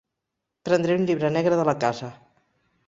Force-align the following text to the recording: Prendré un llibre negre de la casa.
Prendré 0.69 0.95
un 1.01 1.05
llibre 1.11 1.31
negre 1.37 1.61
de 1.63 1.69
la 1.71 1.77
casa. 1.87 2.13